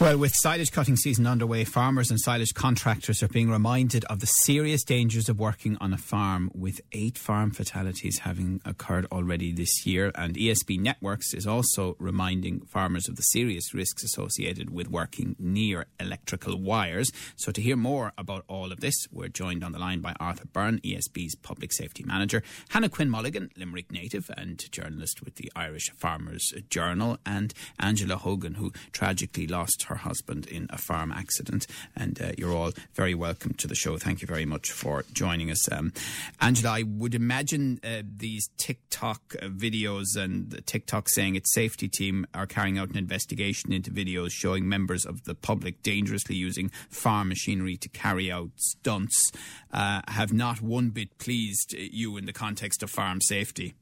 Well, 0.00 0.16
with 0.16 0.32
silage 0.32 0.70
cutting 0.70 0.94
season 0.94 1.26
underway, 1.26 1.64
farmers 1.64 2.08
and 2.08 2.20
silage 2.20 2.54
contractors 2.54 3.20
are 3.20 3.28
being 3.28 3.50
reminded 3.50 4.04
of 4.04 4.20
the 4.20 4.26
serious 4.26 4.84
dangers 4.84 5.28
of 5.28 5.40
working 5.40 5.76
on 5.80 5.92
a 5.92 5.98
farm, 5.98 6.52
with 6.54 6.80
eight 6.92 7.18
farm 7.18 7.50
fatalities 7.50 8.20
having 8.20 8.60
occurred 8.64 9.06
already 9.10 9.50
this 9.50 9.84
year. 9.84 10.12
And 10.14 10.36
ESB 10.36 10.78
Networks 10.78 11.34
is 11.34 11.48
also 11.48 11.96
reminding 11.98 12.60
farmers 12.60 13.08
of 13.08 13.16
the 13.16 13.22
serious 13.22 13.74
risks 13.74 14.04
associated 14.04 14.70
with 14.70 14.88
working 14.88 15.34
near 15.36 15.86
electrical 15.98 16.60
wires. 16.60 17.10
So, 17.34 17.50
to 17.50 17.60
hear 17.60 17.76
more 17.76 18.12
about 18.16 18.44
all 18.46 18.70
of 18.70 18.78
this, 18.78 18.94
we're 19.10 19.26
joined 19.26 19.64
on 19.64 19.72
the 19.72 19.80
line 19.80 20.00
by 20.00 20.14
Arthur 20.20 20.46
Byrne, 20.46 20.78
ESB's 20.84 21.34
Public 21.34 21.72
Safety 21.72 22.04
Manager, 22.04 22.44
Hannah 22.68 22.88
Quinn 22.88 23.10
Mulligan, 23.10 23.50
Limerick 23.56 23.90
native 23.90 24.30
and 24.36 24.64
journalist 24.70 25.24
with 25.24 25.34
the 25.34 25.50
Irish 25.56 25.90
Farmers 25.96 26.54
Journal, 26.70 27.18
and 27.26 27.52
Angela 27.80 28.14
Hogan, 28.14 28.54
who 28.54 28.72
tragically 28.92 29.48
lost 29.48 29.87
her 29.88 29.96
husband 29.96 30.46
in 30.46 30.66
a 30.70 30.78
farm 30.78 31.12
accident. 31.12 31.66
And 31.96 32.20
uh, 32.20 32.32
you're 32.38 32.54
all 32.54 32.72
very 32.94 33.14
welcome 33.14 33.54
to 33.54 33.66
the 33.66 33.74
show. 33.74 33.98
Thank 33.98 34.22
you 34.22 34.26
very 34.26 34.46
much 34.46 34.70
for 34.70 35.04
joining 35.12 35.50
us. 35.50 35.70
Um, 35.70 35.92
Angela, 36.40 36.78
I 36.78 36.82
would 36.84 37.14
imagine 37.14 37.80
uh, 37.82 38.02
these 38.04 38.48
TikTok 38.56 39.36
uh, 39.42 39.46
videos 39.46 40.16
and 40.16 40.62
TikTok 40.66 41.08
saying 41.08 41.34
its 41.34 41.52
safety 41.52 41.88
team 41.88 42.26
are 42.34 42.46
carrying 42.46 42.78
out 42.78 42.90
an 42.90 42.96
investigation 42.96 43.72
into 43.72 43.90
videos 43.90 44.30
showing 44.30 44.68
members 44.68 45.04
of 45.04 45.24
the 45.24 45.34
public 45.34 45.82
dangerously 45.82 46.36
using 46.36 46.70
farm 46.90 47.28
machinery 47.28 47.76
to 47.76 47.88
carry 47.88 48.30
out 48.30 48.50
stunts 48.56 49.32
uh, 49.72 50.02
have 50.08 50.32
not 50.32 50.60
one 50.60 50.90
bit 50.90 51.18
pleased 51.18 51.74
you 51.74 52.16
in 52.16 52.26
the 52.26 52.32
context 52.32 52.82
of 52.82 52.90
farm 52.90 53.20
safety. 53.20 53.74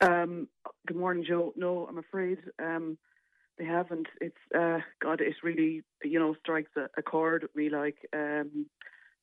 Um, 0.00 0.48
good 0.86 0.96
morning, 0.96 1.24
Joe. 1.26 1.52
No, 1.56 1.86
I'm 1.88 1.98
afraid 1.98 2.38
um, 2.62 2.98
they 3.58 3.64
haven't. 3.64 4.08
It's 4.20 4.36
uh, 4.54 4.78
God. 5.00 5.20
It 5.20 5.34
really, 5.42 5.82
you 6.04 6.18
know, 6.18 6.34
strikes 6.40 6.70
a, 6.76 6.88
a 6.96 7.02
chord 7.02 7.42
with 7.42 7.56
me. 7.56 7.68
Like 7.70 7.96
um, 8.12 8.66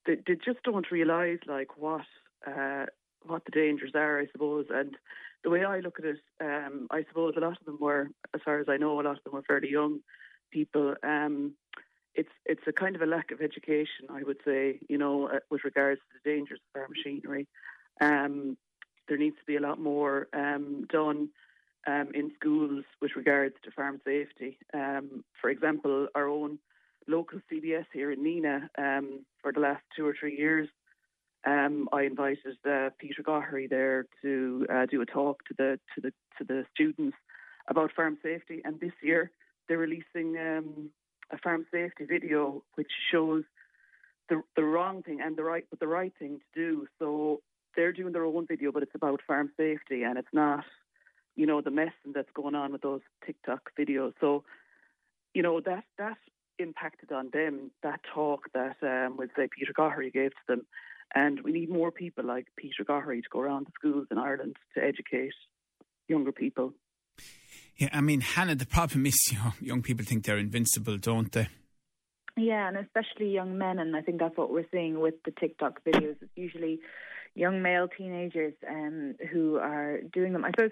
they, 0.06 0.16
they 0.28 0.36
just 0.36 0.64
don't 0.64 0.92
realise 0.92 1.40
like 1.48 1.78
what 1.78 2.06
uh, 2.48 2.86
what 3.26 3.46
the 3.46 3.52
dangers 3.52 3.92
are. 3.96 4.20
I 4.20 4.28
suppose, 4.32 4.66
and 4.70 4.96
the 5.44 5.50
way 5.50 5.64
I 5.64 5.80
look 5.80 6.00
at 6.00 6.06
it, 6.06 6.20
um, 6.42 6.88
I 6.92 7.04
suppose 7.08 7.34
a 7.38 7.42
lot 7.42 7.58
of 7.60 7.66
them 7.66 7.78
were, 7.80 8.10
as 8.34 8.42
far 8.44 8.60
as 8.60 8.68
I 8.70 8.78
know, 8.78 9.00
a 9.00 9.04
lot 9.04 9.18
of 9.18 9.24
them 9.24 9.34
were 9.34 9.44
fairly 9.44 9.70
young 9.70 10.00
people. 10.52 10.96
Um, 11.04 11.54
it's 12.16 12.30
it's 12.46 12.64
a 12.68 12.74
kind 12.74 12.96
of 12.96 13.02
a 13.02 13.08
lack 13.08 13.32
of 13.32 13.42
education, 13.42 14.08
I 14.10 14.24
would 14.24 14.38
say, 14.46 14.80
you 14.90 14.98
know, 14.98 15.28
uh, 15.28 15.40
with 15.50 15.64
regards 15.64 16.00
to 16.02 16.20
the 16.24 16.30
dangers 16.30 16.60
of 16.74 16.82
our 16.82 16.88
machinery. 16.88 17.48
Um, 18.02 18.58
there 19.08 19.18
needs 19.18 19.36
to 19.36 19.46
be 19.46 19.58
a 19.58 19.62
lot 19.62 19.80
more 19.80 20.28
um, 20.34 20.86
done 20.90 21.30
um, 21.88 22.10
in 22.14 22.32
schools 22.40 22.84
with 23.02 23.12
regards 23.16 23.56
to 23.64 23.72
farm 23.72 24.00
safety. 24.06 24.58
Um, 24.74 25.24
for 25.42 25.50
example, 25.50 26.08
our 26.16 26.28
own 26.28 26.60
local 27.08 27.40
CBS 27.52 27.86
here 27.94 28.12
in 28.12 28.24
Nenagh 28.24 28.68
um, 28.78 29.26
for 29.42 29.52
the 29.52 29.60
last 29.60 29.82
two 29.96 30.06
or 30.06 30.16
three 30.18 30.38
years, 30.38 30.70
um, 31.46 31.90
I 31.92 32.04
invited 32.04 32.58
uh, 32.66 32.90
Peter 33.00 33.22
Goherry 33.22 33.70
there 33.70 34.06
to 34.22 34.66
uh, 34.74 34.86
do 34.86 35.02
a 35.02 35.06
talk 35.06 35.44
to 35.46 35.54
the 35.58 35.80
to 35.96 36.02
the 36.02 36.14
to 36.38 36.46
the 36.46 36.66
students 36.74 37.18
about 37.70 37.92
farm 37.94 38.18
safety. 38.24 38.62
And 38.64 38.80
this 38.80 38.94
year, 39.02 39.32
they're 39.68 39.78
releasing 39.78 40.38
um, 40.38 40.90
a 41.32 41.38
farm 41.38 41.66
safety 41.72 42.06
video 42.06 42.64
which 42.76 42.92
shows 43.12 43.44
the 44.30 44.42
the 44.56 44.64
wrong 44.64 45.04
thing 45.04 45.20
and 45.22 45.36
the 45.36 45.44
right 45.44 45.66
but 45.70 45.80
the 45.80 45.88
right 45.88 46.14
thing 46.18 46.40
to 46.40 46.60
do. 46.60 46.88
So 47.00 47.42
they're 47.76 47.92
doing 47.92 48.14
their 48.14 48.26
own 48.26 48.48
video, 48.48 48.72
but 48.72 48.84
it's 48.84 48.96
about 48.96 49.22
farm 49.28 49.52
safety 49.58 50.04
and 50.04 50.18
it's 50.18 50.34
not 50.34 50.64
you 51.36 51.46
know, 51.46 51.62
the 51.62 51.72
messing 51.72 52.14
that's 52.14 52.32
going 52.34 52.56
on 52.56 52.72
with 52.72 52.82
those 52.82 53.02
TikTok 53.26 53.72
videos. 53.78 54.14
So, 54.20 54.44
you 55.34 55.42
know, 55.42 55.62
that 55.62 55.84
that 55.98 56.18
impacted 56.60 57.12
on 57.12 57.30
them, 57.34 57.72
that 57.82 58.02
talk 58.14 58.52
that 58.54 58.78
um 58.82 59.18
would 59.18 59.32
say 59.36 59.48
Peter 59.48 59.74
Goherry 59.74 60.12
gave 60.12 60.32
to 60.32 60.42
them. 60.48 60.66
And 61.16 61.42
we 61.42 61.52
need 61.52 61.70
more 61.70 61.92
people 61.92 62.26
like 62.26 62.48
Peter 62.58 62.84
Goherry 62.84 63.22
to 63.22 63.30
go 63.32 63.40
around 63.40 63.68
the 63.68 63.72
schools 63.76 64.08
in 64.10 64.18
Ireland 64.18 64.56
to 64.76 64.84
educate 64.84 65.34
younger 66.08 66.32
people. 66.32 66.74
Yeah, 67.78 67.90
I 67.92 68.02
mean, 68.02 68.22
Hannah, 68.22 68.56
the 68.56 68.66
problem 68.66 69.06
is, 69.06 69.18
you 69.32 69.38
know, 69.38 69.54
young 69.60 69.82
people 69.82 70.06
think 70.06 70.26
they're 70.26 70.38
invincible, 70.38 70.98
don't 70.98 71.32
they? 71.32 71.48
Yeah, 72.36 72.68
and 72.68 72.78
especially 72.78 73.32
young 73.32 73.60
men, 73.60 73.78
and 73.78 73.96
I 73.96 74.02
think 74.02 74.20
that's 74.20 74.36
what 74.36 74.52
we're 74.52 74.66
seeing 74.72 75.00
with 75.00 75.16
the 75.24 75.32
TikTok 75.32 75.84
videos. 75.86 76.16
It's 76.20 76.32
usually 76.36 76.80
young 77.36 77.62
male 77.62 77.88
teenagers 77.88 78.54
um, 78.68 79.16
who 79.32 79.58
are 79.58 80.00
doing 80.12 80.34
them. 80.34 80.44
I 80.44 80.50
suppose 80.50 80.72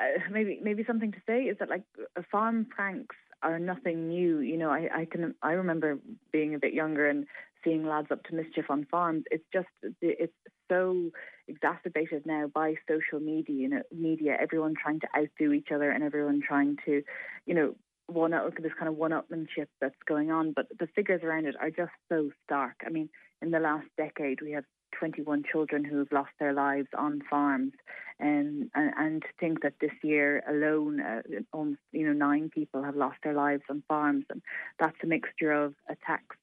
uh, 0.00 0.18
maybe 0.30 0.58
maybe 0.62 0.84
something 0.84 1.12
to 1.12 1.18
say 1.26 1.42
is 1.42 1.58
that 1.58 1.68
like 1.68 1.84
farm 2.30 2.66
pranks 2.68 3.16
are 3.42 3.58
nothing 3.58 4.08
new. 4.08 4.40
You 4.40 4.56
know, 4.56 4.70
I, 4.70 4.88
I 4.94 5.04
can 5.04 5.34
I 5.42 5.52
remember 5.52 5.98
being 6.32 6.54
a 6.54 6.58
bit 6.58 6.74
younger 6.74 7.08
and 7.08 7.26
seeing 7.64 7.86
lads 7.86 8.08
up 8.10 8.22
to 8.24 8.34
mischief 8.34 8.66
on 8.70 8.86
farms. 8.90 9.24
It's 9.30 9.44
just 9.52 9.68
it's 10.00 10.32
so 10.70 11.10
exacerbated 11.48 12.26
now 12.26 12.46
by 12.52 12.74
social 12.88 13.20
media. 13.20 13.56
You 13.56 13.68
know, 13.68 13.82
media, 13.94 14.36
everyone 14.40 14.74
trying 14.80 15.00
to 15.00 15.08
outdo 15.16 15.52
each 15.52 15.68
other 15.74 15.90
and 15.90 16.02
everyone 16.02 16.40
trying 16.46 16.78
to, 16.86 17.02
you 17.46 17.54
know, 17.54 17.74
one 18.06 18.32
up 18.32 18.54
this 18.56 18.72
kind 18.78 18.88
of 18.88 18.96
one-upmanship 18.96 19.68
that's 19.80 19.94
going 20.06 20.30
on. 20.30 20.52
But 20.52 20.66
the 20.78 20.88
figures 20.88 21.22
around 21.22 21.46
it 21.46 21.56
are 21.60 21.70
just 21.70 21.92
so 22.08 22.30
stark. 22.44 22.76
I 22.84 22.90
mean, 22.90 23.08
in 23.42 23.50
the 23.50 23.60
last 23.60 23.86
decade, 23.96 24.40
we 24.40 24.52
have 24.52 24.64
21 24.98 25.44
children 25.50 25.84
who've 25.84 26.10
lost 26.12 26.30
their 26.38 26.52
lives 26.52 26.88
on 26.96 27.22
farms, 27.28 27.72
um, 28.20 28.70
and, 28.74 28.92
and 28.98 29.22
to 29.22 29.28
think 29.38 29.62
that 29.62 29.74
this 29.80 29.92
year 30.02 30.42
alone, 30.48 31.00
uh, 31.00 31.22
almost 31.52 31.80
you 31.92 32.06
know 32.06 32.12
nine 32.12 32.50
people 32.52 32.82
have 32.82 32.96
lost 32.96 33.18
their 33.22 33.34
lives 33.34 33.62
on 33.70 33.82
farms, 33.88 34.24
and 34.30 34.42
that's 34.78 34.96
a 35.02 35.06
mixture 35.06 35.52
of 35.52 35.74
attacks 35.88 36.36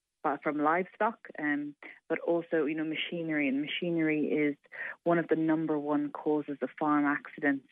from 0.44 0.62
livestock, 0.62 1.20
um, 1.40 1.74
but 2.10 2.20
also 2.20 2.66
you 2.66 2.76
know 2.76 2.84
machinery, 2.84 3.48
and 3.48 3.62
machinery 3.62 4.26
is 4.26 4.56
one 5.04 5.18
of 5.18 5.28
the 5.30 5.36
number 5.36 5.78
one 5.80 6.10
causes 6.10 6.58
of 6.62 6.70
farm 6.80 7.06
accidents. 7.06 7.68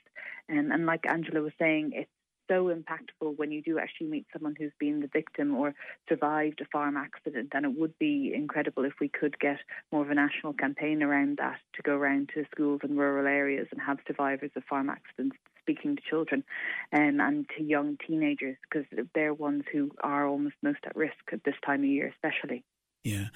Um, 0.50 0.72
and 0.72 0.86
like 0.86 1.06
Angela 1.09 1.42
was 1.42 1.53
saying, 1.57 1.92
it's 1.94 2.09
so 2.47 2.73
impactful 2.73 3.38
when 3.38 3.51
you 3.51 3.61
do 3.61 3.79
actually 3.79 4.07
meet 4.07 4.25
someone 4.33 4.56
who's 4.57 4.72
been 4.79 5.00
the 5.00 5.07
victim 5.07 5.56
or 5.56 5.73
survived 6.07 6.61
a 6.61 6.66
farm 6.66 6.97
accident. 6.97 7.51
And 7.53 7.66
it 7.66 7.78
would 7.78 7.97
be 8.00 8.33
incredible 8.35 8.85
if 8.85 8.94
we 9.00 9.09
could 9.09 9.39
get 9.39 9.59
more 9.91 10.03
of 10.03 10.09
a 10.09 10.16
national 10.16 10.53
campaign 10.53 11.03
around 11.03 11.38
that 11.38 11.59
to 11.75 11.81
go 11.81 11.94
around 11.94 12.29
to 12.33 12.45
schools 12.51 12.81
in 12.83 12.97
rural 12.97 13.28
areas 13.28 13.67
and 13.72 13.81
have 13.81 13.97
survivors 14.07 14.51
of 14.56 14.63
farm 14.63 14.89
accidents 14.89 15.38
speaking 15.61 15.95
to 15.95 16.01
children 16.07 16.44
um, 16.94 17.19
and 17.19 17.45
to 17.57 17.63
young 17.63 17.97
teenagers 18.06 18.56
because 18.69 18.85
they're 19.16 19.33
ones 19.33 19.63
who 19.72 19.89
are 20.01 20.27
almost 20.27 20.56
most 20.62 20.79
at 20.85 20.95
risk 20.95 21.16
at 21.31 21.44
this 21.44 21.56
time 21.66 21.81
of 21.81 21.89
year, 21.89 22.13
especially. 22.13 22.63
Yeah. 23.03 23.27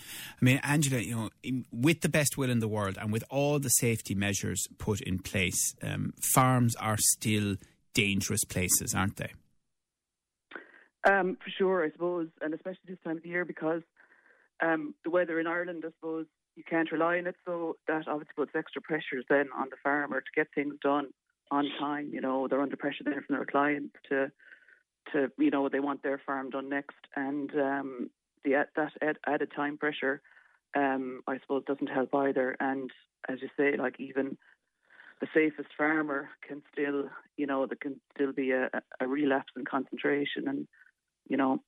I 0.41 0.46
mean, 0.46 0.59
Angela, 0.64 1.00
you 1.00 1.16
know, 1.16 1.30
with 1.72 2.02
the 2.02 2.09
best 2.09 2.38
will 2.38 2.50
in 2.50 2.59
the 2.59 2.68
world 2.68 2.97
and 3.00 3.14
with 3.14 3.24
all 3.30 3.59
the 3.59 3.70
safety 3.70 4.16
measures 4.16 4.68
put 4.80 5.00
in 5.02 5.20
place, 5.20 5.76
um, 5.84 6.14
farms 6.34 6.76
are 6.78 6.97
still 6.97 7.56
dangerous 8.00 8.46
places, 8.46 8.96
aren't 8.96 9.18
they? 9.18 9.32
Um, 11.10 11.38
for 11.44 11.50
sure, 11.58 11.84
I 11.84 11.92
suppose, 11.92 12.28
and 12.42 12.54
especially 12.54 12.88
this 12.88 12.98
time 13.04 13.18
of 13.18 13.24
the 13.24 13.30
year 13.30 13.46
because 13.46 13.82
um, 14.62 14.94
the 15.04 15.10
weather 15.10 15.40
in 15.40 15.48
Ireland, 15.48 15.84
I 15.86 15.92
suppose, 16.00 16.26
you 16.56 16.64
can't 16.64 16.92
rely 16.92 17.18
on 17.20 17.28
it. 17.28 17.36
So 17.46 17.78
that 17.88 18.08
obviously 18.08 18.34
puts 18.36 18.52
extra 18.56 18.82
pressures 18.82 19.26
then 19.30 19.48
on 19.56 19.68
the 19.70 19.78
farmer 19.82 20.20
to 20.20 20.28
get 20.36 20.48
things 20.54 20.76
done 20.84 21.08
on 21.52 21.70
time. 21.80 22.09
You 22.12 22.22
know, 22.22 22.48
they're 22.48 22.62
under 22.62 22.76
pressure 22.76 23.04
then 23.06 23.24
from 23.26 23.36
their 23.36 23.46
clients 23.46 23.96
to, 24.09 24.32
to 25.14 25.32
you 25.38 25.52
know, 25.52 25.70
they 25.70 25.80
want 25.80 26.04
their 26.04 26.22
farm 26.26 26.50
done 26.50 26.70
next, 26.70 26.98
and 27.16 27.50
um, 27.56 28.09
the 28.44 28.66
that 28.76 29.18
added 29.26 29.52
time 29.56 29.78
pressure, 29.78 30.22
um, 30.76 31.22
I 31.28 31.40
suppose, 31.40 31.64
doesn't 31.66 31.88
help 31.88 32.14
either. 32.14 32.56
And 32.59 32.91
as 33.28 33.41
you 33.41 33.50
say, 33.58 33.78
like 33.78 33.96
even 34.00 34.38
the 35.22 35.28
safest 35.34 35.70
farmer 35.78 36.30
can 36.48 36.62
still, 36.72 37.10
you 37.38 37.46
know, 37.46 37.66
there 37.66 37.78
can 37.80 38.00
still 38.16 38.32
be 38.32 38.52
a, 38.52 38.70
a 39.00 39.08
relapse 39.08 39.52
in 39.58 39.66
concentration 39.66 40.48
and, 40.48 40.68
you 41.28 41.38
know, 41.38 41.62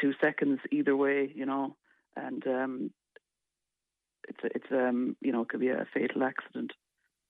two 0.00 0.12
seconds 0.20 0.60
either 0.72 0.96
way, 0.96 1.32
you 1.34 1.46
know, 1.46 1.76
and 2.16 2.46
um, 2.46 2.90
it's 4.28 4.40
it's 4.42 4.72
um, 4.72 5.16
you 5.20 5.32
know, 5.32 5.42
it 5.42 5.48
could 5.48 5.60
be 5.60 5.68
a 5.68 5.86
fatal 5.92 6.22
accident. 6.22 6.72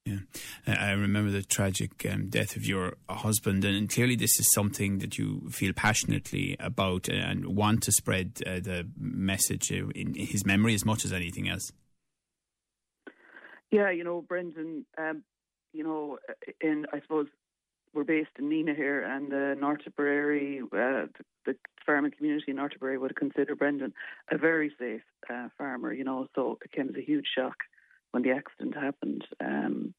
Yeah, 0.06 0.20
I 0.66 0.92
remember 0.92 1.30
the 1.30 1.42
tragic 1.42 2.06
um, 2.10 2.30
death 2.30 2.56
of 2.56 2.64
your 2.64 2.94
husband, 3.08 3.64
and 3.64 3.88
clearly 3.88 4.16
this 4.16 4.40
is 4.40 4.50
something 4.52 4.98
that 4.98 5.18
you 5.18 5.48
feel 5.50 5.72
passionately 5.74 6.56
about 6.58 7.08
and 7.08 7.54
want 7.54 7.82
to 7.82 7.92
spread 7.92 8.40
uh, 8.46 8.60
the 8.60 8.88
message 8.98 9.70
in 9.70 10.14
his 10.14 10.46
memory 10.46 10.74
as 10.74 10.86
much 10.86 11.04
as 11.04 11.12
anything 11.12 11.50
else. 11.50 11.70
Yeah, 13.70 13.90
you 13.90 14.02
know, 14.02 14.22
Brendan, 14.22 14.86
um, 14.98 15.22
you 15.72 15.84
know, 15.84 16.18
in 16.60 16.86
I 16.92 17.00
suppose 17.00 17.26
we're 17.92 18.04
based 18.04 18.30
in 18.38 18.48
Nenagh 18.48 18.76
here, 18.76 19.02
and 19.02 19.30
the 19.30 19.56
North 19.60 19.82
Tipperary, 19.82 20.60
uh, 20.62 20.66
the, 20.72 21.24
the 21.46 21.56
farming 21.84 22.12
community 22.16 22.46
in 22.48 22.56
North 22.56 22.72
Tipperary 22.72 22.98
would 22.98 23.16
consider 23.16 23.56
Brendan 23.56 23.92
a 24.30 24.38
very 24.38 24.72
safe 24.78 25.02
uh, 25.28 25.48
farmer. 25.58 25.92
You 25.92 26.04
know, 26.04 26.26
so 26.34 26.58
it 26.64 26.72
came 26.72 26.88
as 26.88 26.96
a 26.96 27.04
huge 27.04 27.26
shock 27.36 27.56
when 28.12 28.22
the 28.22 28.30
accident 28.30 28.76
happened. 28.76 29.24
Um, 29.40 29.94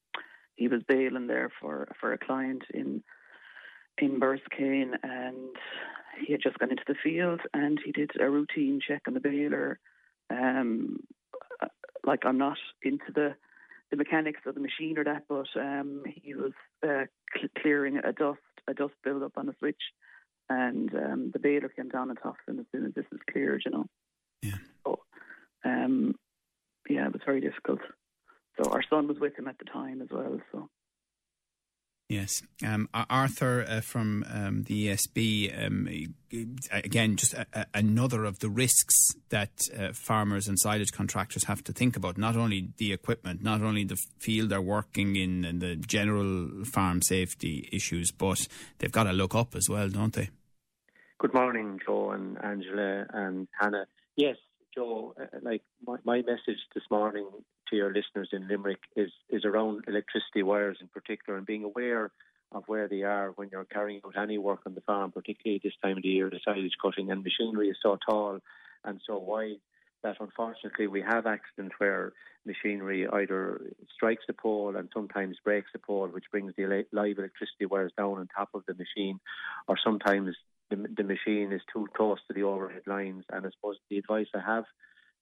he 0.54 0.68
was 0.68 0.82
bailing 0.86 1.26
there 1.26 1.50
for 1.60 1.88
for 2.00 2.12
a 2.12 2.18
client 2.18 2.62
in 2.72 3.02
in 3.98 4.18
Borrisokane, 4.20 4.94
and 5.02 5.56
he 6.18 6.32
had 6.32 6.42
just 6.42 6.58
gone 6.58 6.70
into 6.70 6.84
the 6.86 6.94
field 7.02 7.40
and 7.54 7.78
he 7.84 7.92
did 7.92 8.10
a 8.20 8.28
routine 8.28 8.80
check 8.86 9.02
on 9.06 9.14
the 9.14 9.20
baler. 9.20 9.78
Um, 10.30 11.00
uh, 11.60 11.68
like 12.04 12.20
I'm 12.24 12.38
not 12.38 12.58
into 12.82 13.12
the 13.14 13.34
the 13.92 13.96
mechanics 13.96 14.40
of 14.46 14.54
the 14.54 14.60
machine 14.60 14.98
or 14.98 15.04
that, 15.04 15.24
but 15.28 15.46
um, 15.54 16.02
he 16.06 16.34
was 16.34 16.52
uh, 16.82 17.04
cl- 17.36 17.50
clearing 17.60 17.98
a 17.98 18.12
dust 18.12 18.40
a 18.66 18.74
dust 18.74 18.94
build 19.04 19.22
up 19.22 19.32
on 19.36 19.46
the 19.46 19.54
switch, 19.58 19.82
and 20.48 20.92
um, 20.94 21.30
the 21.32 21.38
baler 21.38 21.68
came 21.68 21.90
down 21.90 22.08
and 22.08 22.18
tossed 22.20 22.40
him 22.48 22.58
as 22.58 22.66
soon 22.72 22.86
as 22.86 22.94
this 22.94 23.04
was 23.12 23.20
cleared. 23.30 23.62
You 23.66 23.70
know. 23.70 23.86
Yeah. 24.40 24.56
So, 24.84 25.00
um, 25.64 26.14
yeah, 26.88 27.06
it 27.06 27.12
was 27.12 27.22
very 27.24 27.40
difficult. 27.40 27.80
So 28.56 28.70
our 28.70 28.82
son 28.88 29.06
was 29.08 29.18
with 29.20 29.38
him 29.38 29.46
at 29.46 29.58
the 29.58 29.66
time 29.66 30.02
as 30.02 30.08
well. 30.10 30.40
So. 30.50 30.68
Yes. 32.12 32.42
Um, 32.62 32.90
Arthur 32.92 33.64
uh, 33.66 33.80
from 33.80 34.22
um, 34.30 34.64
the 34.64 34.88
ESB, 34.88 35.64
um, 35.64 35.88
again, 36.70 37.16
just 37.16 37.32
a, 37.32 37.46
a, 37.54 37.64
another 37.72 38.24
of 38.24 38.40
the 38.40 38.50
risks 38.50 38.94
that 39.30 39.52
uh, 39.74 39.94
farmers 39.94 40.46
and 40.46 40.60
silage 40.60 40.92
contractors 40.92 41.44
have 41.44 41.64
to 41.64 41.72
think 41.72 41.96
about. 41.96 42.18
Not 42.18 42.36
only 42.36 42.68
the 42.76 42.92
equipment, 42.92 43.42
not 43.42 43.62
only 43.62 43.84
the 43.84 43.96
field 44.18 44.50
they're 44.50 44.60
working 44.60 45.16
in 45.16 45.46
and 45.46 45.62
the 45.62 45.74
general 45.76 46.66
farm 46.66 47.00
safety 47.00 47.66
issues, 47.72 48.10
but 48.10 48.46
they've 48.76 48.92
got 48.92 49.04
to 49.04 49.12
look 49.12 49.34
up 49.34 49.54
as 49.54 49.70
well, 49.70 49.88
don't 49.88 50.12
they? 50.12 50.28
Good 51.18 51.32
morning, 51.32 51.80
Joe 51.86 52.10
and 52.10 52.36
Angela 52.44 53.06
and 53.14 53.48
Hannah. 53.58 53.86
Yes, 54.16 54.36
Joe, 54.74 55.14
uh, 55.20 55.26
like 55.42 55.62
my, 55.86 55.96
my 56.04 56.16
message 56.18 56.60
this 56.74 56.84
morning 56.90 57.28
to 57.68 57.76
your 57.76 57.92
listeners 57.92 58.30
in 58.32 58.48
Limerick 58.48 58.80
is, 58.96 59.10
is 59.28 59.44
around 59.44 59.84
electricity 59.86 60.42
wires 60.42 60.78
in 60.80 60.88
particular 60.88 61.36
and 61.36 61.46
being 61.46 61.64
aware 61.64 62.10
of 62.52 62.64
where 62.66 62.88
they 62.88 63.02
are 63.02 63.32
when 63.36 63.48
you're 63.50 63.64
carrying 63.64 64.00
out 64.04 64.16
any 64.16 64.38
work 64.38 64.60
on 64.66 64.74
the 64.74 64.80
farm, 64.82 65.10
particularly 65.10 65.60
this 65.62 65.72
time 65.82 65.96
of 65.96 66.02
the 66.02 66.08
year, 66.08 66.30
the 66.30 66.40
silage 66.44 66.72
cutting 66.80 67.10
and 67.10 67.22
machinery 67.22 67.68
is 67.68 67.76
so 67.82 67.98
tall 68.08 68.38
and 68.84 69.00
so 69.06 69.18
wide 69.18 69.56
that 70.02 70.16
unfortunately 70.20 70.86
we 70.86 71.00
have 71.00 71.26
accidents 71.26 71.74
where 71.78 72.12
machinery 72.44 73.06
either 73.12 73.60
strikes 73.94 74.24
the 74.26 74.32
pole 74.32 74.74
and 74.76 74.88
sometimes 74.92 75.36
breaks 75.44 75.70
the 75.72 75.78
pole, 75.78 76.08
which 76.08 76.24
brings 76.30 76.52
the 76.56 76.84
live 76.92 77.18
electricity 77.18 77.66
wires 77.66 77.92
down 77.96 78.18
on 78.18 78.28
top 78.36 78.48
of 78.54 78.64
the 78.66 78.74
machine, 78.74 79.20
or 79.68 79.76
sometimes 79.82 80.34
the, 80.72 80.88
the 80.96 81.04
machine 81.04 81.52
is 81.52 81.60
too 81.72 81.86
close 81.94 82.18
to 82.26 82.34
the 82.34 82.42
overhead 82.42 82.82
lines. 82.86 83.24
And 83.30 83.46
I 83.46 83.50
suppose 83.50 83.76
the 83.90 83.98
advice 83.98 84.28
I 84.34 84.40
have 84.40 84.64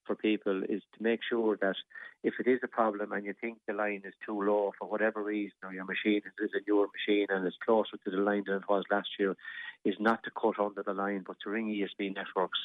for 0.07 0.15
people 0.15 0.63
is 0.69 0.83
to 0.97 1.03
make 1.03 1.21
sure 1.29 1.59
that 1.61 1.77
if 2.23 2.35
it 2.39 2.49
is 2.49 2.61
a 2.63 2.69
problem 2.69 3.13
and 3.13 3.25
you 3.25 3.35
think 3.41 3.59
the 3.67 3.75
line 3.75 4.03
is 4.05 4.15
too 4.25 4.41
low 4.41 4.73
for 4.79 4.89
whatever 4.89 5.23
reason, 5.23 5.57
or 5.63 5.73
your 5.73 5.85
machine 5.85 6.23
is 6.43 6.51
a 6.55 6.71
newer 6.71 6.87
machine 6.97 7.27
and 7.29 7.47
it's 7.47 7.57
closer 7.65 7.97
to 8.05 8.11
the 8.11 8.17
line 8.17 8.45
than 8.47 8.57
it 8.57 8.69
was 8.69 8.85
last 8.91 9.09
year, 9.19 9.37
is 9.85 9.95
not 9.99 10.23
to 10.25 10.31
cut 10.31 10.59
under 10.59 10.83
the 10.83 10.95
line 10.95 11.25
but 11.27 11.37
to 11.43 11.51
ring 11.51 11.69
ESB 11.69 12.15
networks 12.15 12.59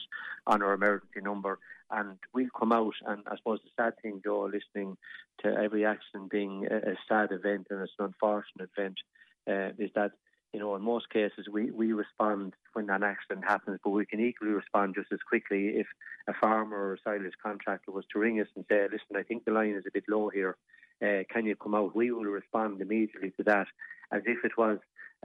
on 0.47 0.61
our 0.61 0.73
emergency 0.73 1.21
number 1.21 1.59
and 1.91 2.17
we'll 2.33 2.47
come 2.57 2.71
out. 2.71 2.95
And 3.05 3.23
I 3.27 3.37
suppose 3.37 3.59
the 3.63 3.83
sad 3.83 3.93
thing, 4.01 4.21
Joe, 4.23 4.49
listening 4.51 4.97
to 5.43 5.49
every 5.49 5.85
accident 5.85 6.31
being 6.31 6.67
a, 6.69 6.91
a 6.91 6.95
sad 7.07 7.31
event 7.31 7.67
and 7.69 7.81
it's 7.81 7.93
an 7.99 8.05
unfortunate 8.05 8.69
event, 8.77 8.97
uh, 9.47 9.71
is 9.77 9.91
that 9.95 10.11
you 10.55 10.61
know, 10.61 10.73
in 10.73 10.81
most 10.81 11.09
cases, 11.09 11.47
we, 11.51 11.69
we 11.69 11.91
respond 11.91 12.53
when 12.71 12.89
an 12.89 13.03
accident 13.03 13.43
happens, 13.45 13.77
but 13.83 13.89
we 13.89 14.05
can 14.05 14.21
equally 14.21 14.53
respond 14.53 14.95
just 14.95 15.11
as 15.11 15.19
quickly 15.27 15.67
if 15.75 15.85
a 16.29 16.33
farmer 16.33 16.77
or 16.77 16.93
a 16.93 16.97
silage 17.03 17.33
contractor 17.43 17.91
was 17.91 18.05
to 18.13 18.19
ring 18.19 18.39
us 18.39 18.47
and 18.55 18.63
say, 18.69 18.83
listen, 18.83 19.17
I 19.17 19.23
think 19.23 19.43
the 19.43 19.51
line 19.51 19.75
is 19.75 19.83
a 19.85 19.91
bit 19.91 20.05
low 20.07 20.29
here. 20.29 20.55
Uh, 21.03 21.23
can 21.29 21.45
you 21.45 21.57
come 21.57 21.75
out? 21.75 21.93
We 21.93 22.09
will 22.11 22.23
respond 22.23 22.79
immediately 22.79 23.31
to 23.31 23.43
that 23.43 23.67
as 24.13 24.21
if 24.25 24.45
it 24.45 24.57
was 24.57 24.77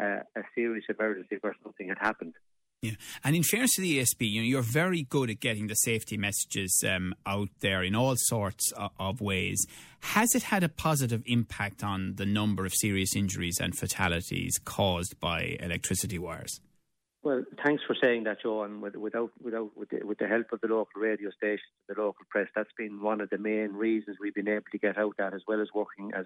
uh, 0.03 0.25
a 0.35 0.43
serious 0.57 0.87
emergency 0.89 1.37
where 1.41 1.55
something 1.63 1.89
had 1.89 1.99
happened. 1.99 2.35
Yeah, 2.83 2.93
and 3.23 3.37
in 3.37 3.43
fairness 3.43 3.75
to 3.75 3.83
the 3.83 3.99
ESB, 3.99 4.31
you 4.31 4.41
know, 4.41 4.47
you're 4.47 4.63
very 4.63 5.03
good 5.03 5.29
at 5.29 5.41
getting 5.41 5.67
the 5.67 5.75
safety 5.75 6.17
messages 6.17 6.83
um, 6.89 7.15
out 7.27 7.51
there 7.61 7.83
in 7.83 7.95
all 7.95 8.15
sorts 8.17 8.73
of, 8.73 8.91
of, 8.99 9.21
ways. 9.21 9.63
Has 10.01 10.35
it 10.35 10.45
had 10.45 10.65
a 10.65 10.69
positive 10.71 11.23
impact 11.27 11.85
on 11.85 12.15
the 12.15 12.25
number 12.25 12.65
of 12.65 12.73
serious 12.75 13.15
injuries 13.15 13.59
and 13.61 13.77
fatalities 13.77 14.59
caused 14.65 15.21
by 15.21 15.59
electricity 15.61 16.19
wires? 16.19 16.59
Well, 17.23 17.45
thanks 17.63 17.83
for 17.87 17.95
saying 18.01 18.25
that, 18.25 18.41
Joe. 18.43 18.63
And 18.63 18.81
without, 18.81 19.31
without, 19.43 19.77
with 19.77 19.91
the, 19.91 20.07
with 20.07 20.19
the 20.19 20.27
help 20.27 20.53
of 20.53 20.61
the 20.63 20.69
local 20.69 21.03
radio 21.03 21.31
stations, 21.31 21.69
the 21.87 21.95
local 22.01 22.25
press, 22.31 22.49
that's 22.57 22.73
been 22.79 23.03
one 23.03 23.21
of 23.21 23.29
the 23.29 23.37
main 23.37 23.73
reasons 23.75 24.17
we've 24.19 24.35
been 24.35 24.49
able 24.49 24.65
to 24.73 24.79
get 24.79 24.97
out 24.97 25.17
that, 25.19 25.35
as 25.35 25.43
well 25.47 25.61
as 25.61 25.69
working 25.75 26.13
as, 26.15 26.25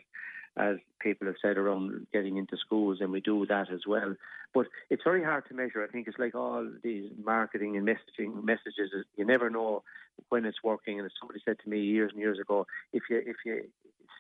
as 0.56 0.76
people 1.00 1.26
have 1.26 1.34
said 1.42 1.58
around 1.58 2.06
getting 2.12 2.36
into 2.36 2.56
schools, 2.56 2.98
and 3.00 3.10
we 3.10 3.20
do 3.20 3.44
that 3.46 3.72
as 3.72 3.80
well. 3.88 4.14
But 4.54 4.66
it's 4.88 5.02
very 5.02 5.24
hard 5.24 5.48
to 5.48 5.54
measure. 5.54 5.82
I 5.82 5.90
think 5.90 6.06
it's 6.06 6.18
like 6.18 6.36
all 6.36 6.64
these 6.84 7.10
marketing 7.24 7.76
and 7.76 7.84
messaging 7.84 8.44
messages. 8.44 8.92
You 9.16 9.24
never 9.24 9.50
know 9.50 9.82
when 10.28 10.44
it's 10.44 10.62
working. 10.62 11.00
And 11.00 11.06
as 11.06 11.12
somebody 11.18 11.40
said 11.44 11.56
to 11.64 11.68
me 11.68 11.80
years 11.80 12.12
and 12.12 12.20
years 12.20 12.38
ago, 12.38 12.68
if 12.92 13.02
you 13.10 13.20
if 13.26 13.36
you 13.44 13.64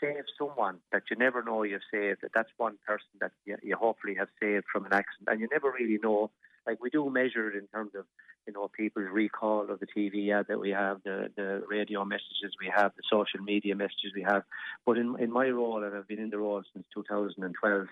save 0.00 0.24
someone 0.36 0.78
that 0.90 1.04
you 1.08 1.16
never 1.16 1.40
know 1.44 1.62
you've 1.62 1.82
saved, 1.92 2.22
that 2.22 2.32
that's 2.34 2.50
one 2.56 2.78
person 2.84 3.06
that 3.20 3.30
you, 3.44 3.56
you 3.62 3.76
hopefully 3.76 4.16
have 4.16 4.28
saved 4.42 4.64
from 4.72 4.86
an 4.86 4.92
accident, 4.92 5.28
and 5.28 5.40
you 5.40 5.46
never 5.52 5.70
really 5.70 6.00
know 6.02 6.32
like 6.66 6.80
we 6.80 6.90
do 6.90 7.08
measure 7.10 7.48
it 7.50 7.56
in 7.56 7.66
terms 7.68 7.92
of 7.94 8.04
you 8.46 8.52
know 8.52 8.68
people's 8.68 9.08
recall 9.10 9.70
of 9.70 9.80
the 9.80 9.86
TV 9.86 10.32
ad 10.32 10.46
that 10.48 10.60
we 10.60 10.70
have, 10.70 11.02
the 11.04 11.30
the 11.36 11.62
radio 11.68 12.04
messages 12.04 12.52
we 12.60 12.70
have, 12.74 12.92
the 12.96 13.02
social 13.10 13.40
media 13.40 13.74
messages 13.74 14.12
we 14.14 14.22
have. 14.22 14.44
But 14.86 14.98
in 14.98 15.16
in 15.18 15.30
my 15.30 15.48
role, 15.48 15.82
and 15.82 15.96
I've 15.96 16.08
been 16.08 16.18
in 16.20 16.30
the 16.30 16.38
role 16.38 16.62
since 16.72 16.86
2012, 16.94 17.86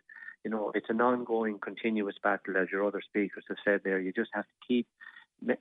you 0.45 0.51
know 0.51 0.73
it's 0.75 0.91
an 0.91 1.01
ongoing, 1.01 1.59
continuous 1.59 2.17
battle, 2.23 2.57
as 2.57 2.69
your 2.71 2.87
other 2.87 3.03
speakers 3.03 3.45
have 3.49 3.59
said 3.65 3.81
there. 3.85 3.99
You 3.99 4.13
just 4.13 4.31
have 4.35 4.45
to 4.45 4.67
keep 4.67 4.87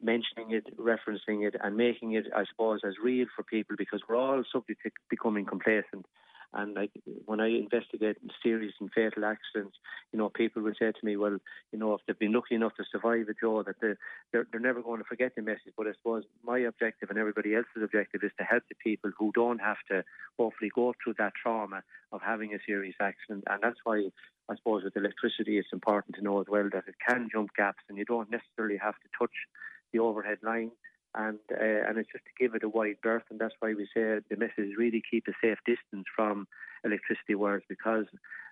mentioning 0.01 0.51
it, 0.51 0.77
referencing 0.77 1.47
it, 1.47 1.55
and 1.61 1.75
making 1.75 2.13
it, 2.13 2.27
I 2.35 2.45
suppose, 2.45 2.81
as 2.85 2.93
real 3.03 3.25
for 3.35 3.43
people 3.43 3.75
because 3.77 4.01
we're 4.07 4.15
all 4.15 4.43
subject 4.51 4.81
to 4.83 4.91
becoming 5.09 5.45
complacent. 5.45 6.05
And 6.53 6.75
like 6.75 6.91
when 7.25 7.39
I 7.39 7.47
investigate 7.47 8.17
serious 8.43 8.73
and 8.79 8.91
fatal 8.93 9.23
accidents, 9.23 9.77
you 10.11 10.19
know, 10.19 10.29
people 10.29 10.61
will 10.61 10.73
say 10.77 10.91
to 10.91 11.05
me, 11.05 11.15
well, 11.15 11.37
you 11.71 11.79
know, 11.79 11.93
if 11.93 12.01
they've 12.05 12.19
been 12.19 12.33
lucky 12.33 12.55
enough 12.55 12.75
to 12.75 12.83
survive 12.91 13.27
it, 13.29 13.37
Joe, 13.41 13.63
that 13.63 13.75
they're, 13.79 13.97
they're, 14.31 14.47
they're 14.51 14.59
never 14.59 14.81
going 14.81 14.99
to 14.99 15.07
forget 15.07 15.33
the 15.35 15.41
message. 15.41 15.73
But 15.77 15.87
I 15.87 15.93
suppose 15.93 16.23
my 16.43 16.59
objective 16.59 17.09
and 17.09 17.17
everybody 17.17 17.55
else's 17.55 17.83
objective 17.83 18.21
is 18.23 18.31
to 18.37 18.43
help 18.43 18.63
the 18.67 18.75
people 18.75 19.11
who 19.17 19.31
don't 19.33 19.59
have 19.59 19.77
to 19.89 20.03
hopefully 20.37 20.71
go 20.75 20.93
through 21.01 21.15
that 21.19 21.33
trauma 21.41 21.83
of 22.11 22.21
having 22.21 22.53
a 22.53 22.59
serious 22.65 22.95
accident. 22.99 23.45
And 23.47 23.63
that's 23.63 23.79
why 23.83 24.09
I 24.49 24.55
suppose 24.57 24.83
with 24.83 24.97
electricity, 24.97 25.57
it's 25.57 25.69
important 25.71 26.15
to 26.15 26.21
know 26.21 26.41
as 26.41 26.47
well 26.49 26.69
that 26.73 26.83
it 26.87 26.95
can 27.07 27.29
jump 27.31 27.51
gaps 27.55 27.83
and 27.87 27.97
you 27.97 28.03
don't 28.05 28.29
necessarily 28.29 28.77
have 28.77 28.95
to 28.95 29.09
touch 29.17 29.31
the 29.93 29.99
overhead 29.99 30.39
line 30.43 30.71
and 31.15 31.39
uh, 31.51 31.87
and 31.87 31.97
it's 31.97 32.11
just 32.11 32.25
to 32.25 32.31
give 32.39 32.55
it 32.55 32.63
a 32.63 32.69
wide 32.69 32.97
berth, 33.03 33.23
and 33.29 33.39
that's 33.39 33.55
why 33.59 33.73
we 33.73 33.85
say 33.93 34.19
the 34.29 34.37
message 34.37 34.69
is 34.69 34.77
really 34.77 35.01
keep 35.09 35.27
a 35.27 35.33
safe 35.41 35.57
distance 35.65 36.05
from 36.15 36.47
electricity 36.83 37.35
wires 37.35 37.63
because, 37.67 38.05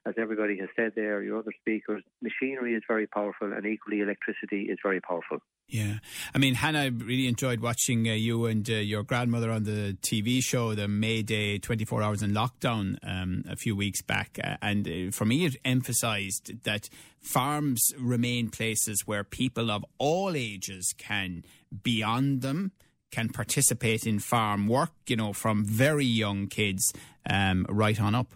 as 0.06 0.16
everybody 0.18 0.58
has 0.60 0.70
said 0.75 0.94
there, 0.96 1.24
your 1.24 1.39
other 1.39 1.54
speakers, 1.60 2.04
machinery 2.22 2.74
is 2.75 2.84
very 2.88 3.08
powerful, 3.08 3.54
and 3.54 3.66
equally 3.66 4.01
electricity 4.01 4.63
is 4.63 4.78
very 4.84 5.01
powerful. 5.01 5.39
Yeah, 5.69 5.99
I 6.33 6.39
mean, 6.39 6.55
Hannah, 6.55 6.81
I 6.81 6.85
really 6.88 7.27
enjoyed 7.27 7.59
watching 7.59 8.09
uh, 8.09 8.13
you 8.13 8.47
and 8.47 8.67
uh, 8.67 8.73
your 8.73 9.03
grandmother 9.03 9.51
on 9.51 9.65
the 9.65 9.95
TV 10.01 10.41
show, 10.43 10.73
the 10.73 10.88
May 10.88 11.21
Day 11.21 11.59
24 11.59 12.01
Hours 12.01 12.23
in 12.23 12.31
Lockdown, 12.31 12.97
um, 13.03 13.43
a 13.47 13.55
few 13.55 13.75
weeks 13.75 14.01
back. 14.01 14.39
Uh, 14.43 14.55
and 14.63 15.13
for 15.13 15.25
me, 15.25 15.45
it 15.45 15.57
emphasised 15.63 16.63
that 16.63 16.89
farms 17.21 17.93
remain 17.99 18.49
places 18.49 19.03
where 19.05 19.23
people 19.23 19.69
of 19.69 19.85
all 19.99 20.35
ages 20.35 20.91
can 20.97 21.45
be 21.83 22.01
on 22.01 22.39
them, 22.39 22.71
can 23.11 23.29
participate 23.29 24.07
in 24.07 24.17
farm 24.17 24.67
work, 24.67 24.93
you 25.05 25.15
know, 25.15 25.33
from 25.33 25.63
very 25.63 26.05
young 26.05 26.47
kids 26.47 26.91
um, 27.29 27.67
right 27.69 28.01
on 28.01 28.15
up. 28.15 28.33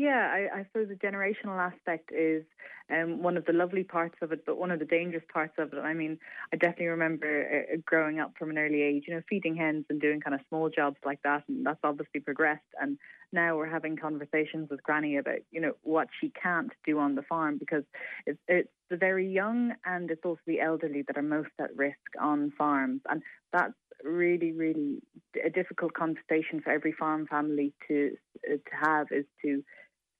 Yeah, 0.00 0.30
I, 0.32 0.60
I 0.60 0.64
suppose 0.64 0.88
the 0.88 0.94
generational 0.94 1.58
aspect 1.58 2.10
is 2.10 2.42
um, 2.90 3.22
one 3.22 3.36
of 3.36 3.44
the 3.44 3.52
lovely 3.52 3.84
parts 3.84 4.14
of 4.22 4.32
it, 4.32 4.46
but 4.46 4.56
one 4.56 4.70
of 4.70 4.78
the 4.78 4.86
dangerous 4.86 5.24
parts 5.30 5.52
of 5.58 5.74
it. 5.74 5.78
I 5.78 5.92
mean, 5.92 6.18
I 6.54 6.56
definitely 6.56 6.86
remember 6.86 7.66
uh, 7.70 7.76
growing 7.84 8.18
up 8.18 8.32
from 8.38 8.48
an 8.48 8.56
early 8.56 8.80
age, 8.80 9.04
you 9.06 9.14
know, 9.14 9.20
feeding 9.28 9.54
hens 9.54 9.84
and 9.90 10.00
doing 10.00 10.22
kind 10.22 10.32
of 10.34 10.40
small 10.48 10.70
jobs 10.70 10.96
like 11.04 11.20
that, 11.24 11.42
and 11.48 11.66
that's 11.66 11.80
obviously 11.84 12.20
progressed. 12.20 12.64
And 12.80 12.96
now 13.30 13.58
we're 13.58 13.68
having 13.68 13.98
conversations 13.98 14.70
with 14.70 14.82
Granny 14.82 15.18
about, 15.18 15.40
you 15.50 15.60
know, 15.60 15.72
what 15.82 16.08
she 16.18 16.32
can't 16.42 16.72
do 16.86 16.98
on 16.98 17.14
the 17.14 17.22
farm 17.22 17.58
because 17.58 17.84
it's, 18.24 18.40
it's 18.48 18.70
the 18.88 18.96
very 18.96 19.30
young 19.30 19.74
and 19.84 20.10
it's 20.10 20.24
also 20.24 20.40
the 20.46 20.62
elderly 20.62 21.04
that 21.08 21.18
are 21.18 21.22
most 21.22 21.50
at 21.60 21.76
risk 21.76 21.98
on 22.18 22.54
farms, 22.56 23.02
and 23.10 23.22
that's 23.52 23.74
really, 24.02 24.52
really 24.52 25.02
a 25.44 25.50
difficult 25.50 25.92
conversation 25.92 26.62
for 26.64 26.70
every 26.70 26.92
farm 26.92 27.26
family 27.26 27.74
to 27.86 28.12
uh, 28.50 28.56
to 28.56 28.86
have 28.86 29.06
is 29.10 29.26
to 29.42 29.62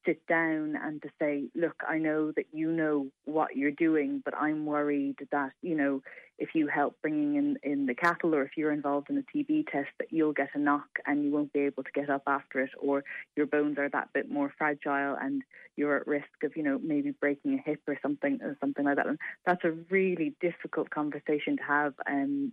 sit 0.06 0.26
down 0.26 0.76
and 0.82 1.02
to 1.02 1.10
say, 1.18 1.44
look, 1.54 1.76
I 1.88 1.98
know 1.98 2.32
that 2.32 2.46
you 2.52 2.70
know 2.70 3.08
what 3.24 3.56
you're 3.56 3.70
doing, 3.70 4.22
but 4.24 4.34
I'm 4.34 4.66
worried 4.66 5.16
that, 5.30 5.52
you 5.62 5.74
know, 5.74 6.02
if 6.38 6.54
you 6.54 6.66
help 6.68 6.96
bringing 7.02 7.34
in, 7.36 7.58
in 7.62 7.86
the 7.86 7.94
cattle 7.94 8.34
or 8.34 8.42
if 8.42 8.52
you're 8.56 8.72
involved 8.72 9.10
in 9.10 9.18
a 9.18 9.36
TB 9.36 9.66
test, 9.70 9.90
that 9.98 10.10
you'll 10.10 10.32
get 10.32 10.48
a 10.54 10.58
knock 10.58 10.88
and 11.06 11.22
you 11.22 11.30
won't 11.30 11.52
be 11.52 11.60
able 11.60 11.84
to 11.84 11.92
get 11.92 12.08
up 12.08 12.22
after 12.26 12.60
it, 12.60 12.70
or 12.78 13.04
your 13.36 13.46
bones 13.46 13.76
are 13.78 13.90
that 13.90 14.12
bit 14.14 14.30
more 14.30 14.52
fragile 14.56 15.16
and 15.20 15.42
you're 15.76 15.98
at 15.98 16.06
risk 16.06 16.28
of, 16.42 16.56
you 16.56 16.62
know, 16.62 16.80
maybe 16.82 17.10
breaking 17.10 17.54
a 17.54 17.62
hip 17.70 17.80
or 17.86 17.98
something 18.00 18.40
or 18.42 18.56
something 18.60 18.86
like 18.86 18.96
that. 18.96 19.06
And 19.06 19.18
that's 19.44 19.64
a 19.64 19.72
really 19.90 20.34
difficult 20.40 20.88
conversation 20.90 21.58
to 21.58 21.62
have 21.62 21.94
um, 22.08 22.52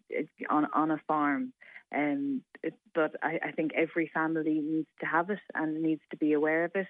on, 0.49 0.67
on 0.73 0.91
a 0.91 1.01
farm. 1.07 1.53
Um, 1.96 2.41
it, 2.63 2.74
but 2.94 3.15
I, 3.24 3.39
I, 3.46 3.51
think 3.51 3.72
every 3.74 4.12
family 4.13 4.60
needs 4.62 4.89
to 5.00 5.06
have 5.06 5.29
it 5.29 5.39
and 5.56 5.82
needs 5.82 6.01
to 6.12 6.17
be 6.17 6.34
aware 6.34 6.65
of 6.65 6.72
it. 6.75 6.88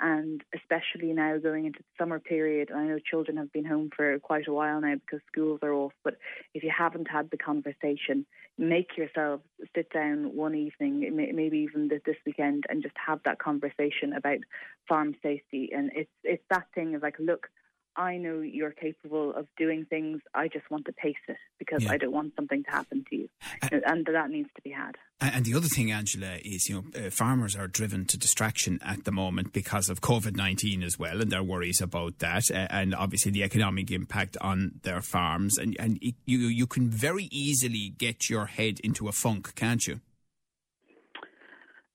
And 0.00 0.42
especially 0.54 1.12
now 1.12 1.38
going 1.38 1.66
into 1.66 1.78
the 1.78 2.02
summer 2.02 2.18
period, 2.18 2.72
I 2.74 2.84
know 2.84 2.98
children 2.98 3.36
have 3.36 3.52
been 3.52 3.64
home 3.64 3.90
for 3.94 4.18
quite 4.18 4.48
a 4.48 4.52
while 4.52 4.80
now 4.80 4.94
because 4.94 5.20
schools 5.30 5.60
are 5.62 5.72
off. 5.72 5.92
But 6.02 6.16
if 6.52 6.64
you 6.64 6.72
haven't 6.76 7.08
had 7.08 7.30
the 7.30 7.36
conversation, 7.36 8.26
make 8.58 8.96
yourselves 8.96 9.44
sit 9.74 9.90
down 9.90 10.34
one 10.34 10.56
evening, 10.56 11.08
maybe 11.14 11.58
even 11.58 11.88
this 11.88 12.16
weekend, 12.26 12.64
and 12.68 12.82
just 12.82 12.96
have 13.06 13.20
that 13.24 13.38
conversation 13.38 14.12
about 14.16 14.38
farm 14.88 15.14
safety. 15.22 15.70
And 15.72 15.92
it's 15.94 16.10
it's 16.24 16.44
that 16.50 16.66
thing 16.74 16.96
of 16.96 17.02
like, 17.02 17.16
look, 17.20 17.48
I 18.00 18.16
know 18.16 18.40
you're 18.40 18.70
capable 18.70 19.34
of 19.34 19.46
doing 19.58 19.84
things. 19.84 20.22
I 20.34 20.48
just 20.48 20.70
want 20.70 20.86
to 20.86 20.92
pace 20.92 21.22
it 21.28 21.36
because 21.58 21.84
yeah. 21.84 21.92
I 21.92 21.98
don't 21.98 22.12
want 22.12 22.32
something 22.34 22.64
to 22.64 22.70
happen 22.70 23.04
to 23.10 23.16
you, 23.16 23.28
and, 23.60 23.82
and 23.84 24.06
that 24.06 24.30
needs 24.30 24.48
to 24.56 24.62
be 24.62 24.70
had. 24.70 24.96
And 25.20 25.44
the 25.44 25.54
other 25.54 25.68
thing, 25.68 25.92
Angela, 25.92 26.38
is 26.42 26.66
you 26.66 26.76
know 26.76 27.06
uh, 27.06 27.10
farmers 27.10 27.54
are 27.54 27.68
driven 27.68 28.06
to 28.06 28.16
distraction 28.16 28.80
at 28.82 29.04
the 29.04 29.12
moment 29.12 29.52
because 29.52 29.90
of 29.90 30.00
COVID 30.00 30.34
nineteen 30.34 30.82
as 30.82 30.98
well, 30.98 31.20
and 31.20 31.30
their 31.30 31.42
worries 31.42 31.82
about 31.82 32.20
that, 32.20 32.44
uh, 32.50 32.68
and 32.70 32.94
obviously 32.94 33.32
the 33.32 33.42
economic 33.42 33.90
impact 33.90 34.38
on 34.40 34.80
their 34.82 35.02
farms, 35.02 35.58
and 35.58 35.76
and 35.78 35.98
it, 36.00 36.14
you 36.24 36.38
you 36.38 36.66
can 36.66 36.88
very 36.88 37.28
easily 37.30 37.92
get 37.98 38.30
your 38.30 38.46
head 38.46 38.80
into 38.82 39.08
a 39.08 39.12
funk, 39.12 39.54
can't 39.54 39.86
you? 39.86 40.00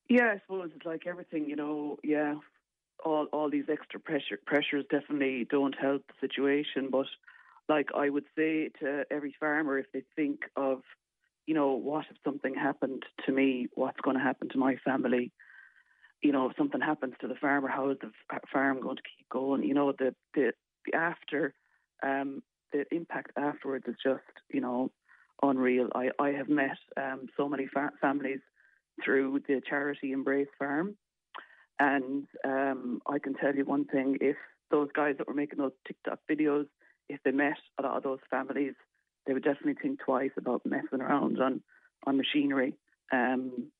Yeah, 0.07 0.33
I 0.35 0.41
suppose 0.41 0.69
it's 0.75 0.85
like 0.85 1.07
everything, 1.07 1.49
you 1.49 1.55
know. 1.55 1.97
Yeah, 2.03 2.35
all 3.03 3.27
all 3.33 3.49
these 3.49 3.65
extra 3.69 3.99
pressure 3.99 4.39
pressures 4.45 4.85
definitely 4.89 5.45
don't 5.49 5.75
help 5.79 6.03
the 6.07 6.27
situation. 6.27 6.89
But 6.91 7.07
like 7.67 7.89
I 7.95 8.09
would 8.09 8.25
say 8.37 8.69
to 8.79 9.03
every 9.11 9.35
farmer, 9.39 9.77
if 9.77 9.91
they 9.93 10.03
think 10.15 10.41
of, 10.55 10.81
you 11.47 11.53
know, 11.55 11.73
what 11.73 12.05
if 12.09 12.17
something 12.23 12.53
happened 12.53 13.03
to 13.25 13.31
me? 13.31 13.67
What's 13.73 13.99
going 14.01 14.17
to 14.17 14.23
happen 14.23 14.49
to 14.49 14.57
my 14.57 14.77
family? 14.85 15.31
You 16.21 16.31
know, 16.31 16.49
if 16.49 16.57
something 16.57 16.81
happens 16.81 17.13
to 17.21 17.27
the 17.27 17.35
farmer, 17.35 17.67
how 17.67 17.89
is 17.89 17.97
the 18.01 18.11
farm 18.51 18.81
going 18.81 18.97
to 18.97 19.03
keep 19.17 19.27
going? 19.29 19.63
You 19.63 19.73
know, 19.73 19.91
the 19.91 20.15
the, 20.33 20.53
the 20.85 20.97
after, 20.97 21.53
um, 22.03 22.41
the 22.71 22.85
impact 22.91 23.31
afterwards 23.37 23.85
is 23.87 23.95
just, 24.03 24.23
you 24.51 24.61
know, 24.61 24.91
unreal. 25.41 25.89
I 25.93 26.09
I 26.19 26.29
have 26.29 26.49
met 26.49 26.77
um, 26.97 27.27
so 27.37 27.49
many 27.49 27.67
fa- 27.67 27.91
families 28.01 28.39
through 29.03 29.41
the 29.47 29.61
charity 29.67 30.13
Embrace 30.13 30.47
Farm 30.57 30.95
and 31.79 32.27
um, 32.43 33.01
I 33.07 33.19
can 33.19 33.33
tell 33.33 33.55
you 33.55 33.65
one 33.65 33.85
thing: 33.85 34.17
if 34.21 34.37
those 34.71 34.89
guys 34.95 35.15
that 35.17 35.27
were 35.27 35.33
making 35.33 35.59
those 35.59 35.73
TikTok 35.87 36.19
videos, 36.29 36.67
if 37.09 37.19
they 37.23 37.31
met 37.31 37.57
a 37.77 37.83
lot 37.83 37.97
of 37.97 38.03
those 38.03 38.19
families, 38.29 38.73
they 39.25 39.33
would 39.33 39.43
definitely 39.43 39.75
think 39.81 39.99
twice 39.99 40.31
about 40.37 40.65
messing 40.65 41.01
around 41.01 41.41
on 41.41 41.61
on 42.05 42.17
machinery. 42.17 42.75
Um, 43.11 43.71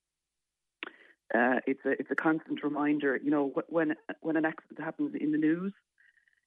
uh, 1.34 1.60
it's 1.66 1.82
a 1.86 1.92
it's 1.92 2.12
a 2.12 2.16
constant 2.16 2.64
reminder. 2.64 3.20
You 3.22 3.32
know, 3.32 3.54
when 3.70 3.96
when 4.22 4.38
an 4.38 4.46
accident 4.46 4.80
happens 4.80 5.16
in 5.20 5.32
the 5.32 5.38
news, 5.38 5.74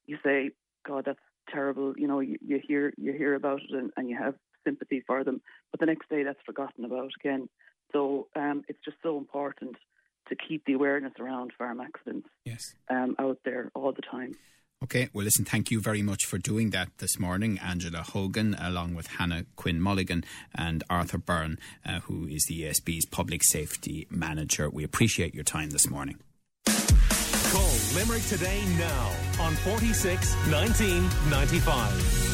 you 0.07 0.19
say, 0.25 0.50
"God, 0.87 1.05
that's 1.07 1.19
terrible." 1.50 1.95
You 1.97 2.07
know, 2.07 2.21
you, 2.21 2.37
you 2.45 2.61
hear 2.67 2.93
you 2.97 3.12
hear 3.12 3.35
about 3.35 3.61
it 3.62 3.71
and, 3.71 3.90
and, 3.97 4.09
you 4.09 4.17
have 4.17 4.35
sympathy 4.64 5.02
for 5.07 5.25
them, 5.25 5.40
but 5.71 5.81
the 5.81 5.87
next 5.87 6.09
day 6.09 6.23
that's 6.23 6.38
forgotten 6.45 6.85
about 6.85 7.11
again. 7.21 7.49
So 7.93 8.28
um, 8.37 8.62
it's 8.69 8.78
just 8.85 8.99
so 9.02 9.17
important 9.17 9.76
to 10.29 10.37
keep 10.37 10.65
the 10.65 10.75
awareness 10.75 11.13
around 11.19 11.53
farm 11.57 11.81
accidents 11.81 12.29
yes. 12.45 12.75
um, 12.89 13.17
out 13.19 13.39
there 13.45 13.71
all 13.75 13.93
the 13.93 14.03
time. 14.03 14.35
Okay, 14.83 15.09
well, 15.13 15.25
listen, 15.25 15.45
thank 15.45 15.73
you 15.73 15.81
very 15.81 16.03
much 16.03 16.25
for 16.25 16.39
doing 16.39 16.71
that 16.71 16.89
this 16.99 17.19
morning, 17.19 17.59
Angela 17.59 18.03
Hogan, 18.03 18.55
along 18.61 18.95
with 18.95 19.09
Hannah 19.09 19.45
Quinn 19.57 19.81
Mulligan 19.81 20.25
and 20.55 20.85
Arthur 20.89 21.19
Byrne, 21.19 21.59
uh, 21.85 21.99
who 22.01 22.29
is 22.29 22.45
the 22.49 22.63
ESB's 22.63 23.05
Public 23.05 23.43
Safety 23.43 24.07
Manager. 24.09 24.71
We 24.71 24.85
appreciate 24.85 25.35
your 25.35 25.43
time 25.43 25.71
this 25.71 25.91
morning. 25.91 26.21
Call 26.67 27.75
Limerick 27.95 28.23
today 28.27 28.63
now 28.79 29.13
on 29.41 29.55
46 29.55 30.35
1995. 30.51 32.28